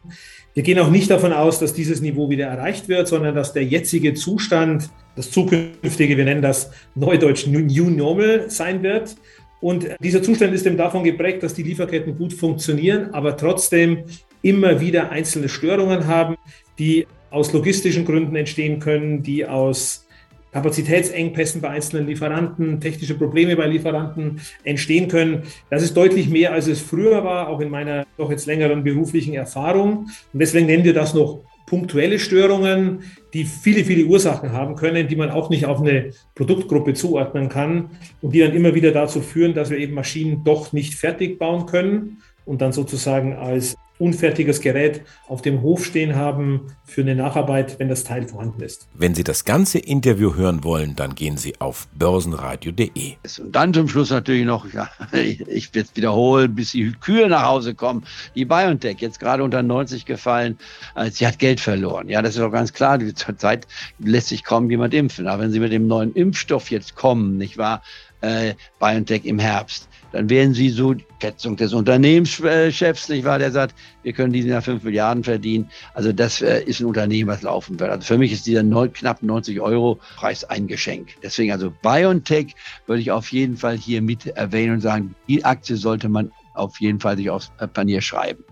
wir 0.58 0.64
gehen 0.64 0.80
auch 0.80 0.90
nicht 0.90 1.08
davon 1.08 1.32
aus, 1.32 1.60
dass 1.60 1.72
dieses 1.72 2.00
Niveau 2.00 2.30
wieder 2.30 2.48
erreicht 2.48 2.88
wird, 2.88 3.06
sondern 3.06 3.32
dass 3.32 3.52
der 3.52 3.62
jetzige 3.62 4.14
Zustand, 4.14 4.90
das 5.14 5.30
zukünftige, 5.30 6.16
wir 6.16 6.24
nennen 6.24 6.42
das 6.42 6.72
Neudeutsch 6.96 7.46
New 7.46 7.60
Normal 7.90 8.50
sein 8.50 8.82
wird. 8.82 9.14
Und 9.60 9.86
dieser 10.00 10.20
Zustand 10.20 10.52
ist 10.52 10.66
eben 10.66 10.76
davon 10.76 11.04
geprägt, 11.04 11.44
dass 11.44 11.54
die 11.54 11.62
Lieferketten 11.62 12.18
gut 12.18 12.32
funktionieren, 12.32 13.14
aber 13.14 13.36
trotzdem 13.36 14.06
immer 14.42 14.80
wieder 14.80 15.12
einzelne 15.12 15.48
Störungen 15.48 16.08
haben, 16.08 16.34
die 16.76 17.06
aus 17.30 17.52
logistischen 17.52 18.04
Gründen 18.04 18.34
entstehen 18.34 18.80
können, 18.80 19.22
die 19.22 19.46
aus 19.46 20.07
Kapazitätsengpässen 20.52 21.60
bei 21.60 21.70
einzelnen 21.70 22.06
Lieferanten, 22.06 22.80
technische 22.80 23.14
Probleme 23.14 23.56
bei 23.56 23.66
Lieferanten 23.66 24.40
entstehen 24.64 25.08
können. 25.08 25.42
Das 25.70 25.82
ist 25.82 25.96
deutlich 25.96 26.28
mehr, 26.28 26.52
als 26.52 26.66
es 26.66 26.80
früher 26.80 27.24
war, 27.24 27.48
auch 27.48 27.60
in 27.60 27.70
meiner 27.70 28.06
doch 28.16 28.30
jetzt 28.30 28.46
längeren 28.46 28.82
beruflichen 28.82 29.34
Erfahrung. 29.34 30.08
Und 30.32 30.38
deswegen 30.40 30.66
nennen 30.66 30.84
wir 30.84 30.94
das 30.94 31.14
noch 31.14 31.40
punktuelle 31.66 32.18
Störungen, 32.18 33.00
die 33.34 33.44
viele, 33.44 33.84
viele 33.84 34.06
Ursachen 34.06 34.52
haben 34.52 34.74
können, 34.74 35.06
die 35.06 35.16
man 35.16 35.30
auch 35.30 35.50
nicht 35.50 35.66
auf 35.66 35.80
eine 35.80 36.12
Produktgruppe 36.34 36.94
zuordnen 36.94 37.50
kann 37.50 37.90
und 38.22 38.34
die 38.34 38.40
dann 38.40 38.54
immer 38.54 38.74
wieder 38.74 38.90
dazu 38.90 39.20
führen, 39.20 39.54
dass 39.54 39.68
wir 39.68 39.78
eben 39.78 39.94
Maschinen 39.94 40.44
doch 40.44 40.72
nicht 40.72 40.94
fertig 40.94 41.38
bauen 41.38 41.66
können 41.66 42.22
und 42.46 42.62
dann 42.62 42.72
sozusagen 42.72 43.34
als 43.34 43.76
unfertiges 43.98 44.60
Gerät 44.60 45.02
auf 45.26 45.42
dem 45.42 45.62
Hof 45.62 45.84
stehen 45.84 46.16
haben 46.16 46.72
für 46.84 47.02
eine 47.02 47.14
Nacharbeit, 47.14 47.78
wenn 47.78 47.88
das 47.88 48.04
Teil 48.04 48.26
vorhanden 48.26 48.62
ist. 48.62 48.88
Wenn 48.94 49.14
Sie 49.14 49.24
das 49.24 49.44
ganze 49.44 49.78
Interview 49.78 50.34
hören 50.34 50.64
wollen, 50.64 50.96
dann 50.96 51.14
gehen 51.14 51.36
Sie 51.36 51.60
auf 51.60 51.88
börsenradio.de. 51.94 53.16
Und 53.40 53.52
dann 53.54 53.74
zum 53.74 53.88
Schluss 53.88 54.10
natürlich 54.10 54.44
noch, 54.44 54.72
ja, 54.72 54.90
ich 55.12 55.74
werde 55.74 55.88
es 55.88 55.96
wiederholen, 55.96 56.54
bis 56.54 56.72
die 56.72 56.92
Kühe 56.92 57.28
nach 57.28 57.44
Hause 57.44 57.74
kommen. 57.74 58.04
Die 58.34 58.44
BioNTech, 58.44 58.98
jetzt 59.00 59.20
gerade 59.20 59.42
unter 59.42 59.62
90 59.62 60.04
gefallen, 60.04 60.58
äh, 60.94 61.10
sie 61.10 61.26
hat 61.26 61.38
Geld 61.38 61.60
verloren. 61.60 62.08
Ja, 62.08 62.22
das 62.22 62.36
ist 62.36 62.40
doch 62.40 62.50
ganz 62.52 62.72
klar. 62.72 62.98
Zurzeit 63.14 63.66
lässt 63.98 64.28
sich 64.28 64.44
kaum 64.44 64.70
jemand 64.70 64.94
impfen. 64.94 65.26
Aber 65.26 65.42
wenn 65.42 65.52
Sie 65.52 65.60
mit 65.60 65.72
dem 65.72 65.86
neuen 65.86 66.12
Impfstoff 66.14 66.70
jetzt 66.70 66.94
kommen, 66.94 67.36
nicht 67.36 67.58
wahr, 67.58 67.82
äh, 68.20 68.54
BioNTech 68.80 69.24
im 69.24 69.38
Herbst, 69.38 69.88
dann 70.12 70.30
werden 70.30 70.54
Sie 70.54 70.70
so, 70.70 70.94
Schätzung 71.20 71.56
des 71.56 71.72
Unternehmenschefs, 71.72 73.08
nicht 73.08 73.24
wahr, 73.24 73.38
der 73.38 73.50
sagt, 73.50 73.74
wir 74.02 74.12
können 74.12 74.32
diesen 74.32 74.50
Jahr 74.50 74.62
5 74.62 74.82
Milliarden 74.84 75.24
verdienen. 75.24 75.70
Also 75.94 76.12
das 76.12 76.40
äh, 76.40 76.62
ist 76.62 76.80
ein 76.80 76.86
Unternehmen, 76.86 77.28
was 77.28 77.42
laufen 77.42 77.78
wird. 77.78 77.90
Also 77.90 78.04
für 78.04 78.18
mich 78.18 78.32
ist 78.32 78.46
dieser 78.46 78.62
neun, 78.62 78.92
knapp 78.92 79.22
90 79.22 79.60
Euro 79.60 79.98
Preis 80.16 80.44
ein 80.44 80.66
Geschenk. 80.66 81.08
Deswegen 81.22 81.52
also 81.52 81.72
BioNTech 81.82 82.54
würde 82.86 83.02
ich 83.02 83.10
auf 83.10 83.32
jeden 83.32 83.56
Fall 83.56 83.76
hier 83.76 84.00
mit 84.00 84.26
erwähnen 84.26 84.74
und 84.74 84.80
sagen, 84.80 85.14
die 85.26 85.44
Aktie 85.44 85.76
sollte 85.76 86.08
man 86.08 86.32
auf 86.54 86.80
jeden 86.80 87.00
Fall 87.00 87.16
sich 87.16 87.30
aufs 87.30 87.50
Panier 87.72 88.00
schreiben. 88.00 88.44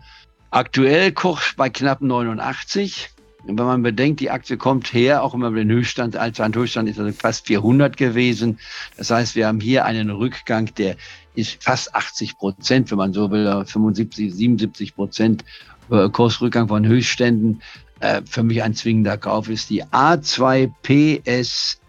Aktuell 0.51 1.13
Kurs 1.13 1.55
bei 1.57 1.69
knapp 1.69 2.01
89. 2.01 3.11
Und 3.47 3.59
wenn 3.59 3.67
man 3.67 3.83
bedenkt, 3.83 4.21
die 4.21 4.31
Aktie 4.31 4.57
kommt 4.57 4.93
her, 4.93 5.23
auch 5.23 5.33
immer 5.33 5.53
den 5.53 5.71
Höchststand, 5.71 6.19
Höchststand 6.19 6.89
ist 6.89 6.99
also 6.99 7.13
fast 7.13 7.47
400 7.47 7.97
gewesen. 7.97 8.59
Das 8.97 9.11
heißt, 9.11 9.37
wir 9.37 9.47
haben 9.47 9.61
hier 9.61 9.85
einen 9.85 10.11
Rückgang, 10.11 10.75
der 10.75 10.97
ist 11.37 11.63
fast 11.63 11.95
80 11.95 12.39
Prozent, 12.39 12.91
wenn 12.91 12.99
man 12.99 13.13
so 13.13 13.31
will, 13.31 13.65
75, 13.65 14.35
77 14.35 14.95
Prozent 14.95 15.45
äh, 15.91 16.09
Kursrückgang 16.09 16.69
von 16.69 16.87
Höchstständen. 16.87 17.63
Äh, 18.01 18.23
für 18.29 18.43
mich 18.43 18.63
ein 18.63 18.75
zwingender 18.75 19.17
Kauf 19.17 19.49
ist 19.49 19.71
die 19.71 19.85
A2 19.85 20.73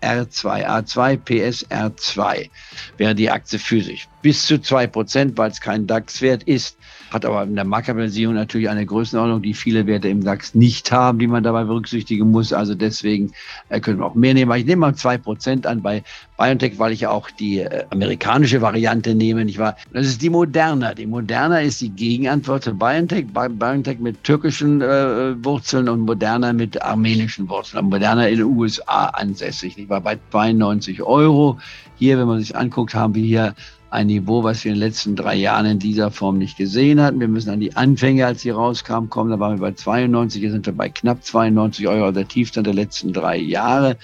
PSR2. 0.01 0.65
A2 0.65 1.19
PSR2 1.23 2.49
wäre 2.97 3.15
die 3.15 3.29
Aktie 3.29 3.59
physisch. 3.59 4.07
Bis 4.21 4.45
zu 4.45 4.59
zwei 4.59 4.87
Prozent, 4.87 5.37
weil 5.37 5.51
es 5.51 5.61
kein 5.61 5.87
DAX-Wert 5.87 6.43
ist 6.43 6.77
hat 7.11 7.25
aber 7.25 7.43
in 7.43 7.55
der 7.55 7.65
Marktkapitalisierung 7.65 8.35
natürlich 8.35 8.69
eine 8.69 8.85
Größenordnung, 8.85 9.41
die 9.41 9.53
viele 9.53 9.87
Werte 9.87 10.09
im 10.09 10.23
DAX 10.23 10.55
nicht 10.55 10.91
haben, 10.91 11.19
die 11.19 11.27
man 11.27 11.43
dabei 11.43 11.63
berücksichtigen 11.63 12.31
muss. 12.31 12.53
Also 12.53 12.75
deswegen 12.75 13.31
äh, 13.69 13.79
können 13.79 13.99
wir 13.99 14.05
auch 14.05 14.15
mehr 14.15 14.33
nehmen. 14.33 14.51
Aber 14.51 14.59
ich 14.59 14.65
nehme 14.65 14.81
mal 14.81 14.95
zwei 14.95 15.17
Prozent 15.17 15.65
an 15.65 15.81
bei 15.81 16.03
BioNTech, 16.37 16.77
weil 16.77 16.91
ich 16.91 17.07
auch 17.07 17.29
die 17.31 17.59
äh, 17.59 17.85
amerikanische 17.89 18.61
Variante 18.61 19.15
nehme. 19.15 19.45
Nicht 19.45 19.59
wahr? 19.59 19.77
Das 19.93 20.05
ist 20.05 20.21
die 20.21 20.29
Moderna. 20.29 20.93
Die 20.93 21.07
Moderna 21.07 21.61
ist 21.61 21.81
die 21.81 21.89
Gegenantwort 21.89 22.63
zu 22.63 22.73
BioNTech. 22.73 23.27
BioNTech 23.27 23.99
mit 23.99 24.23
türkischen 24.23 24.81
äh, 24.81 25.43
Wurzeln 25.43 25.87
und 25.89 26.01
Moderna 26.01 26.53
mit 26.53 26.81
armenischen 26.81 27.47
Wurzeln. 27.49 27.85
Moderna 27.85 28.27
in 28.27 28.37
den 28.37 28.45
USA 28.45 29.05
ansässig. 29.07 29.75
Ich 29.87 29.89
war 29.89 30.01
bei 30.01 30.19
92 30.31 31.01
Euro. 31.01 31.59
Hier, 31.95 32.19
wenn 32.19 32.27
man 32.27 32.41
sich 32.41 32.57
anguckt, 32.57 32.93
haben 32.93 33.15
wir 33.15 33.23
hier 33.23 33.55
ein 33.89 34.07
Niveau, 34.07 34.43
was 34.43 34.65
wir 34.65 34.73
in 34.73 34.75
den 34.75 34.85
letzten 34.85 35.15
drei 35.15 35.35
Jahren 35.35 35.65
in 35.65 35.79
dieser 35.79 36.11
Form 36.11 36.37
nicht 36.37 36.57
gesehen 36.57 37.01
hatten. 37.01 37.21
Wir 37.21 37.29
müssen 37.29 37.51
an 37.51 37.61
die 37.61 37.73
Anfänge, 37.73 38.25
als 38.25 38.41
sie 38.41 38.49
rauskamen, 38.49 39.09
kommen. 39.09 39.29
Da 39.29 39.39
waren 39.39 39.53
wir 39.53 39.61
bei 39.61 39.71
92, 39.71 40.41
jetzt 40.41 40.51
sind 40.51 40.65
wir 40.65 40.73
bei 40.73 40.89
knapp 40.89 41.23
92 41.23 41.87
Euro, 41.87 42.11
der 42.11 42.27
Tiefstand 42.27 42.67
der 42.67 42.73
letzten 42.73 43.13
drei 43.13 43.37
Jahre. 43.37 43.95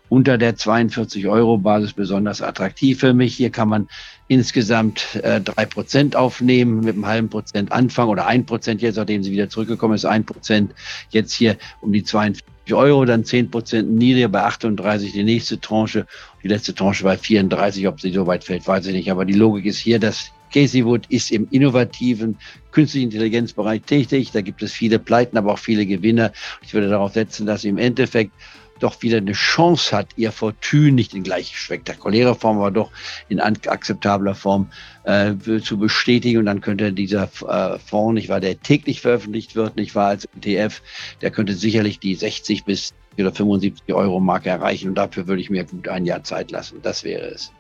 unter 0.10 0.40
der 0.40 0.58
42-Euro-Basis 0.58 1.94
besonders 1.94 2.42
attraktiv 2.42 3.00
für 3.00 3.14
mich. 3.14 3.36
Hier 3.36 3.52
kann 3.52 3.70
man 3.70 3.88
insgesamt 4.28 5.20
äh, 5.22 5.40
drei 5.42 5.64
äh, 5.64 5.68
Prozent 5.68 6.16
aufnehmen, 6.16 6.80
mit 6.80 6.96
einem 6.96 7.06
halben 7.06 7.30
Prozent 7.30 7.72
Anfang 7.72 8.10
oder 8.10 8.26
ein 8.26 8.46
Prozent 8.46 8.82
jetzt, 8.82 8.96
nachdem 8.96 9.24
sie 9.24 9.32
wieder 9.32 9.50
zurückgekommen 9.50 9.94
ist, 9.94 10.06
ein 10.06 10.26
Prozent 10.26 10.74
jetzt 11.10 11.34
hier 11.34 11.58
um 11.82 11.94
die 11.94 12.04
42 12.04 12.44
Euro, 12.72 13.06
dann 13.06 13.26
zehn 13.26 13.52
Prozent 13.52 13.92
niedriger 13.92 14.30
bei 14.30 14.44
38 14.44 15.12
die 15.12 15.24
nächste 15.24 15.60
Tranche, 15.60 16.08
die 16.42 16.48
letzte 16.48 16.74
Tranche 16.74 17.04
bei 17.04 17.18
34, 17.18 17.88
ob 17.88 18.00
sie 18.00 18.12
so 18.12 18.26
weit 18.26 18.44
fällt, 18.44 18.66
weiß 18.66 18.88
ich 18.88 18.94
nicht. 18.94 19.12
Aber 19.12 19.26
die 19.26 19.34
Logik 19.34 19.66
ist 19.66 19.78
hier, 19.78 20.00
dass 20.00 20.32
Casey 20.54 20.86
Wood 20.86 21.06
ist 21.10 21.32
im 21.32 21.48
innovativen 21.52 22.38
künstlichen 22.72 23.06
Intelligenzbereich 23.06 23.82
tätig. 23.82 24.32
Da 24.32 24.42
gibt 24.42 24.62
es 24.62 24.72
viele 24.72 25.00
Pleiten, 25.00 25.38
aber 25.38 25.54
auch 25.54 25.60
viele 25.60 25.86
Gewinner. 25.86 26.32
Ich 26.62 26.74
würde 26.74 26.90
darauf 26.90 27.14
setzen, 27.14 27.46
dass 27.46 27.62
sie 27.62 27.70
im 27.70 27.78
Endeffekt 27.78 28.32
doch 28.80 29.02
wieder 29.02 29.18
eine 29.18 29.32
Chance 29.32 29.96
hat, 29.96 30.10
ihr 30.18 30.32
Fortune 30.32 30.92
nicht 30.92 31.14
in 31.14 31.24
gleich 31.24 31.58
spektakulärer 31.58 32.36
Form, 32.36 32.58
aber 32.58 32.72
doch 32.72 32.92
in 33.30 33.40
akzeptabler 33.40 34.36
Form 34.36 34.70
äh, 35.06 35.34
zu 35.62 35.78
bestätigen. 35.78 36.40
Und 36.40 36.46
dann 36.48 36.62
könnte 36.62 36.92
dieser 36.92 37.30
äh, 37.48 37.80
Fonds, 37.80 38.14
nicht 38.14 38.30
wahr, 38.30 38.42
der 38.42 38.60
täglich 38.60 39.02
veröffentlicht 39.02 39.56
wird, 39.56 39.76
nicht 39.76 39.96
wahr, 39.96 40.10
als 40.10 40.28
ETF, 40.36 40.82
der 41.22 41.32
könnte 41.32 41.54
sicherlich 41.54 42.00
die 42.00 42.16
60 42.16 42.66
bis 42.66 42.94
oder 43.18 43.32
75 43.32 43.94
Euro 43.94 44.20
Marke 44.20 44.50
erreichen. 44.50 44.90
Und 44.90 44.96
dafür 44.96 45.28
würde 45.28 45.42
ich 45.42 45.50
mir 45.50 45.64
gut 45.64 45.88
ein 45.88 46.06
Jahr 46.06 46.24
Zeit 46.24 46.52
lassen. 46.52 46.80
Das 46.82 47.04
wäre 47.04 47.28
es. 47.28 47.52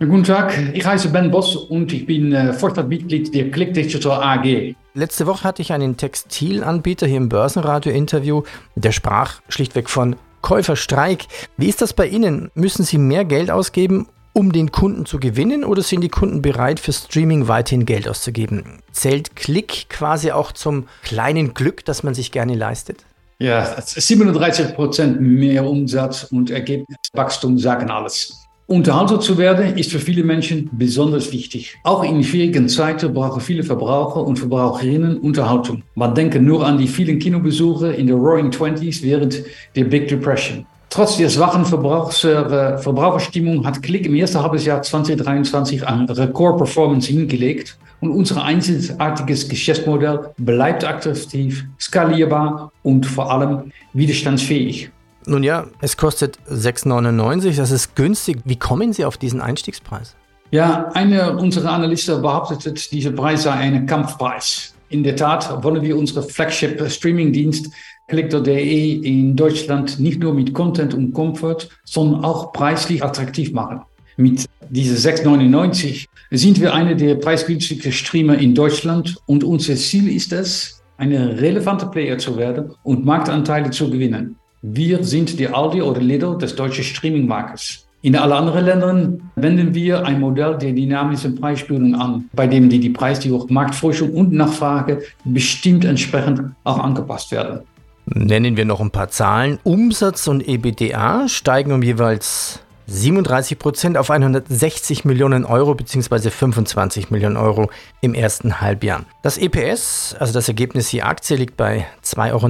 Guten 0.00 0.22
Tag, 0.22 0.56
ich 0.74 0.86
heiße 0.86 1.08
Ben 1.08 1.28
Boss 1.28 1.56
und 1.56 1.92
ich 1.92 2.06
bin 2.06 2.32
äh, 2.32 2.52
Vorstandsmitglied 2.52 3.34
der 3.34 3.50
Click 3.50 3.74
Digital 3.74 4.22
AG. 4.22 4.76
Letzte 4.94 5.26
Woche 5.26 5.42
hatte 5.42 5.60
ich 5.60 5.72
einen 5.72 5.96
Textilanbieter 5.96 7.08
hier 7.08 7.16
im 7.16 7.28
Börsenradio-Interview, 7.28 8.44
der 8.76 8.92
sprach 8.92 9.40
schlichtweg 9.48 9.90
von 9.90 10.14
Käuferstreik. 10.40 11.26
Wie 11.56 11.68
ist 11.68 11.82
das 11.82 11.94
bei 11.94 12.06
Ihnen? 12.06 12.52
Müssen 12.54 12.84
Sie 12.84 12.96
mehr 12.96 13.24
Geld 13.24 13.50
ausgeben, 13.50 14.06
um 14.34 14.52
den 14.52 14.70
Kunden 14.70 15.04
zu 15.04 15.18
gewinnen 15.18 15.64
oder 15.64 15.82
sind 15.82 16.02
die 16.02 16.08
Kunden 16.08 16.42
bereit, 16.42 16.78
für 16.78 16.92
Streaming 16.92 17.48
weiterhin 17.48 17.84
Geld 17.84 18.08
auszugeben? 18.08 18.78
Zählt 18.92 19.34
Klick 19.34 19.88
quasi 19.88 20.30
auch 20.30 20.52
zum 20.52 20.86
kleinen 21.02 21.54
Glück, 21.54 21.84
das 21.84 22.04
man 22.04 22.14
sich 22.14 22.30
gerne 22.30 22.54
leistet? 22.54 23.04
Ja, 23.40 23.80
37 23.80 24.76
Prozent 24.76 25.20
mehr 25.20 25.66
Umsatz 25.66 26.22
und 26.22 26.50
Ergebniswachstum 26.52 27.58
sagen 27.58 27.90
alles. 27.90 28.47
Unterhalter 28.70 29.18
zu 29.18 29.38
werden 29.38 29.78
ist 29.78 29.92
für 29.92 29.98
viele 29.98 30.22
Menschen 30.22 30.68
besonders 30.72 31.32
wichtig. 31.32 31.74
Auch 31.84 32.04
in 32.04 32.22
schwierigen 32.22 32.68
Zeiten 32.68 33.14
brauchen 33.14 33.40
viele 33.40 33.62
Verbraucher 33.62 34.22
und 34.22 34.38
Verbraucherinnen 34.38 35.16
Unterhaltung. 35.16 35.84
Man 35.94 36.14
denke 36.14 36.38
nur 36.38 36.66
an 36.66 36.76
die 36.76 36.86
vielen 36.86 37.18
Kinobesuche 37.18 37.92
in 37.92 38.08
der 38.08 38.16
Roaring 38.16 38.50
Twenties 38.50 39.02
während 39.02 39.42
der 39.74 39.84
Big 39.84 40.08
Depression. 40.08 40.66
Trotz 40.90 41.16
der 41.16 41.30
schwachen 41.30 41.62
äh, 41.62 42.76
Verbraucherstimmung 42.76 43.64
hat 43.64 43.82
Klick 43.82 44.04
im 44.04 44.14
ersten 44.14 44.42
Halbjahr 44.42 44.82
2023 44.82 45.86
eine 45.86 46.14
Rekordperformance 46.14 47.08
hingelegt 47.08 47.78
und 48.02 48.10
unser 48.10 48.44
einzigartiges 48.44 49.48
Geschäftsmodell 49.48 50.28
bleibt 50.36 50.84
attraktiv, 50.84 51.64
skalierbar 51.80 52.70
und 52.82 53.06
vor 53.06 53.32
allem 53.32 53.72
widerstandsfähig. 53.94 54.90
Nun 55.28 55.42
ja, 55.42 55.66
es 55.82 55.98
kostet 55.98 56.38
6,99, 56.50 57.56
das 57.56 57.70
ist 57.70 57.94
günstig. 57.94 58.38
Wie 58.46 58.56
kommen 58.56 58.94
Sie 58.94 59.04
auf 59.04 59.18
diesen 59.18 59.42
Einstiegspreis? 59.42 60.16
Ja, 60.50 60.90
einer 60.94 61.38
unserer 61.38 61.72
Analysten 61.72 62.22
behauptet, 62.22 62.90
dieser 62.90 63.10
Preis 63.10 63.42
sei 63.42 63.52
ein 63.52 63.84
Kampfpreis. 63.84 64.74
In 64.88 65.02
der 65.02 65.16
Tat 65.16 65.62
wollen 65.62 65.82
wir 65.82 65.98
unsere 65.98 66.22
Flagship-Streaming-Dienst 66.22 67.70
Collector.de 68.08 68.92
in 69.02 69.36
Deutschland 69.36 70.00
nicht 70.00 70.18
nur 70.18 70.32
mit 70.32 70.54
Content 70.54 70.94
und 70.94 71.12
Comfort, 71.12 71.68
sondern 71.84 72.24
auch 72.24 72.54
preislich 72.54 73.04
attraktiv 73.04 73.52
machen. 73.52 73.82
Mit 74.16 74.46
diese 74.70 74.96
6,99 75.10 76.06
sind 76.30 76.58
wir 76.58 76.72
einer 76.72 76.94
der 76.94 77.16
preisgünstigsten 77.16 77.92
Streamer 77.92 78.38
in 78.38 78.54
Deutschland 78.54 79.14
und 79.26 79.44
unser 79.44 79.76
Ziel 79.76 80.08
ist 80.08 80.32
es, 80.32 80.82
eine 80.96 81.38
relevante 81.38 81.84
Player 81.86 82.16
zu 82.16 82.38
werden 82.38 82.72
und 82.82 83.04
Marktanteile 83.04 83.70
zu 83.70 83.90
gewinnen. 83.90 84.36
Wir 84.62 85.04
sind 85.04 85.38
die 85.38 85.46
Aldi 85.46 85.82
oder 85.82 86.00
Lidl 86.00 86.36
des 86.36 86.56
deutschen 86.56 86.82
Streaming-Marktes. 86.82 87.86
In 88.02 88.16
allen 88.16 88.32
anderen 88.32 88.64
Ländern 88.64 89.30
wenden 89.36 89.72
wir 89.72 90.04
ein 90.04 90.18
Modell 90.18 90.58
der 90.58 90.72
dynamischen 90.72 91.36
Preisbildung 91.36 91.94
an, 91.94 92.28
bei 92.32 92.46
dem 92.46 92.68
die, 92.68 92.80
die 92.80 92.90
Preise 92.90 93.28
durch 93.28 93.48
Marktforschung 93.50 94.12
und 94.14 94.32
Nachfrage 94.32 95.02
bestimmt 95.24 95.84
entsprechend 95.84 96.40
auch 96.64 96.78
angepasst 96.78 97.30
werden. 97.30 97.60
Nennen 98.06 98.56
wir 98.56 98.64
noch 98.64 98.80
ein 98.80 98.90
paar 98.90 99.10
Zahlen. 99.10 99.58
Umsatz 99.62 100.26
und 100.26 100.46
EBDA 100.48 101.28
steigen 101.28 101.72
um 101.72 101.82
jeweils 101.82 102.60
37 102.90 103.58
Prozent 103.58 103.98
auf 103.98 104.10
160 104.10 105.04
Millionen 105.04 105.44
Euro 105.44 105.74
bzw. 105.74 106.30
25 106.30 107.10
Millionen 107.10 107.36
Euro 107.36 107.68
im 108.00 108.14
ersten 108.14 108.62
Halbjahr. 108.62 109.04
Das 109.22 109.36
EPS, 109.36 110.16
also 110.18 110.32
das 110.32 110.48
Ergebnis 110.48 110.90
je 110.90 111.02
Aktie, 111.02 111.36
liegt 111.36 111.58
bei 111.58 111.86
2,49 112.02 112.32
Euro 112.32 112.48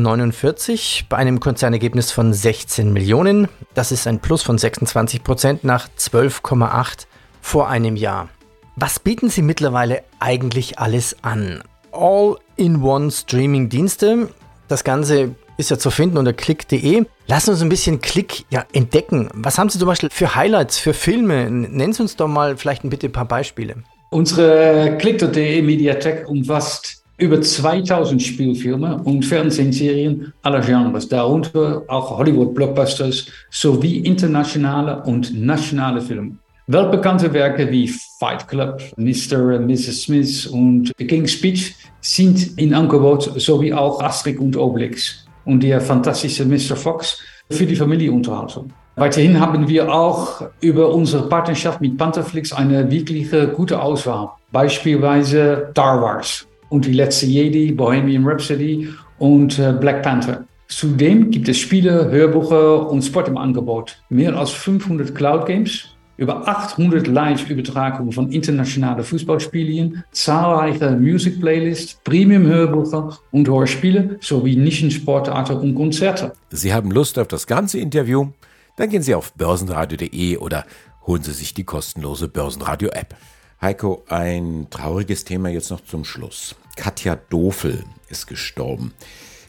bei 1.08 1.16
einem 1.16 1.40
Konzernergebnis 1.40 2.12
von 2.12 2.32
16 2.32 2.92
Millionen. 2.92 3.48
Das 3.74 3.90
ist 3.90 4.06
ein 4.06 4.20
Plus 4.20 4.44
von 4.44 4.58
26 4.58 5.24
Prozent 5.24 5.64
nach 5.64 5.88
12,8 5.98 7.06
vor 7.40 7.68
einem 7.68 7.96
Jahr. 7.96 8.28
Was 8.76 9.00
bieten 9.00 9.30
Sie 9.30 9.42
mittlerweile 9.42 10.04
eigentlich 10.20 10.78
alles 10.78 11.16
an? 11.22 11.64
All-in-One-Streaming-Dienste. 11.90 14.28
Das 14.68 14.84
Ganze 14.84 15.34
ist 15.58 15.70
ja 15.70 15.78
zu 15.78 15.90
finden 15.90 16.16
unter 16.16 16.32
klick.de. 16.32 17.04
Lassen 17.26 17.50
uns 17.50 17.60
ein 17.60 17.68
bisschen 17.68 18.00
Klick 18.00 18.44
ja, 18.48 18.64
entdecken. 18.72 19.28
Was 19.34 19.58
haben 19.58 19.68
Sie 19.68 19.78
zum 19.78 19.88
Beispiel 19.88 20.08
für 20.10 20.34
Highlights, 20.34 20.78
für 20.78 20.94
Filme? 20.94 21.50
Nennen 21.50 21.92
Sie 21.92 22.00
uns 22.00 22.16
doch 22.16 22.28
mal 22.28 22.56
vielleicht 22.56 22.84
ein, 22.84 22.90
bitte 22.90 23.08
ein 23.08 23.12
paar 23.12 23.26
Beispiele. 23.26 23.74
Unsere 24.10 24.96
klick.de 24.98 25.60
Mediathek 25.60 26.26
umfasst 26.28 27.02
über 27.18 27.42
2000 27.42 28.22
Spielfilme 28.22 29.02
und 29.02 29.24
Fernsehserien 29.24 30.32
aller 30.42 30.60
Genres, 30.60 31.08
darunter 31.08 31.82
auch 31.88 32.16
Hollywood-Blockbusters 32.16 33.26
sowie 33.50 33.98
internationale 33.98 35.02
und 35.02 35.34
nationale 35.34 36.00
Filme. 36.00 36.36
Weltbekannte 36.68 37.32
Werke 37.32 37.70
wie 37.70 37.88
Fight 38.18 38.46
Club, 38.46 38.80
Mr. 38.96 39.56
und 39.56 39.66
Mrs. 39.66 40.02
Smith 40.02 40.46
und 40.46 40.92
The 40.96 41.06
King's 41.06 41.32
Speech 41.32 41.74
sind 42.00 42.56
in 42.58 42.72
Angebot, 42.72 43.32
sowie 43.40 43.72
auch 43.72 44.00
Asterix 44.00 44.38
und 44.38 44.56
Obelix 44.56 45.27
und 45.48 45.62
der 45.62 45.80
fantastische 45.80 46.44
Mr. 46.44 46.76
Fox 46.76 47.18
für 47.50 47.64
die 47.64 47.74
Familienunterhaltung. 47.74 48.70
Weiterhin 48.96 49.40
haben 49.40 49.66
wir 49.66 49.92
auch 49.92 50.42
über 50.60 50.92
unsere 50.92 51.28
Partnerschaft 51.28 51.80
mit 51.80 51.96
Pantherflix 51.96 52.52
eine 52.52 52.90
wirklich 52.90 53.30
gute 53.56 53.80
Auswahl. 53.80 54.30
Beispielsweise 54.52 55.68
Star 55.70 56.02
Wars 56.02 56.46
und 56.68 56.84
die 56.84 56.92
letzte 56.92 57.26
Jedi, 57.26 57.72
Bohemian 57.72 58.26
Rhapsody 58.26 58.88
und 59.18 59.58
äh, 59.58 59.72
Black 59.72 60.02
Panther. 60.02 60.44
Zudem 60.66 61.30
gibt 61.30 61.48
es 61.48 61.56
Spiele, 61.58 62.10
Hörbuche 62.10 62.80
und 62.80 63.00
Sport 63.02 63.28
im 63.28 63.38
Angebot. 63.38 63.96
Mehr 64.10 64.36
als 64.36 64.50
500 64.50 65.14
Cloud 65.14 65.46
Games 65.46 65.86
über 66.18 66.46
800 66.46 67.06
Live-Übertragungen 67.06 68.12
von 68.12 68.30
internationalen 68.30 69.02
Fußballspielen, 69.02 70.04
zahlreiche 70.10 70.90
Music-Playlists, 70.90 72.00
Premium-Hörbucher 72.04 73.18
und 73.30 73.48
Hörspiele 73.48 74.18
sowie 74.20 74.56
Nischensportarten 74.56 75.56
und 75.56 75.74
Konzerte. 75.76 76.32
Sie 76.50 76.74
haben 76.74 76.90
Lust 76.90 77.18
auf 77.18 77.28
das 77.28 77.46
ganze 77.46 77.78
Interview? 77.78 78.28
Dann 78.76 78.90
gehen 78.90 79.02
Sie 79.02 79.14
auf 79.14 79.32
börsenradio.de 79.34 80.36
oder 80.38 80.66
holen 81.06 81.22
Sie 81.22 81.32
sich 81.32 81.54
die 81.54 81.64
kostenlose 81.64 82.28
Börsenradio-App. 82.28 83.16
Heiko, 83.62 84.04
ein 84.08 84.66
trauriges 84.70 85.24
Thema 85.24 85.48
jetzt 85.48 85.70
noch 85.70 85.80
zum 85.80 86.04
Schluss. 86.04 86.56
Katja 86.76 87.16
Dofel 87.16 87.84
ist 88.08 88.26
gestorben. 88.26 88.92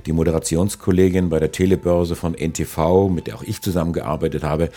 Die 0.06 0.13
Moderationskollegin 0.13 1.29
bei 1.29 1.39
der 1.39 1.51
Telebörse 1.51 2.15
von 2.15 2.34
NTV, 2.34 3.10
mit 3.10 3.27
der 3.27 3.36
auch 3.36 3.44
ich 3.44 3.62
zusammengearbeitet 3.62 4.44
habe, 4.44 4.70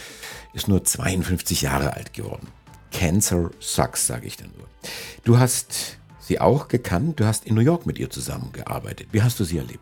ist 0.53 0.69
nur 0.69 0.85
52 0.85 1.63
Jahre 1.63 1.95
alt 1.95 2.13
geworden. 2.13 2.49
Cancer 2.93 3.51
sucks, 3.59 4.07
sage 4.07 4.27
ich 4.27 4.37
dann 4.37 4.51
nur. 4.57 4.67
Du 5.25 5.39
hast 5.39 5.99
sie 6.21 6.41
auch 6.41 6.69
gekannt, 6.69 7.21
du 7.21 7.25
hast 7.25 7.47
in 7.47 7.55
New 7.55 7.61
York 7.61 7.87
mit 7.87 7.99
ihr 7.99 8.11
zusammengearbeitet. 8.11 9.09
Wie 9.13 9.23
hast 9.23 9.41
du 9.41 9.45
sie 9.45 9.59
erlebt? 9.59 9.81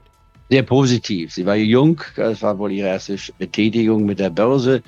Sehr 0.51 0.63
positiv. 0.63 1.33
Sie 1.33 1.47
war 1.47 1.57
jung, 1.57 2.01
das 2.17 2.43
war 2.43 2.59
wohl 2.59 2.73
ihre 2.73 2.89
erste 2.89 3.17
Betätigung 3.39 4.05
mit 4.05 4.19
der 4.19 4.31
Börse 4.31 4.83